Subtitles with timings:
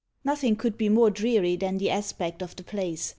[0.23, 3.09] Nothing could be more dreary than the aspect of the place.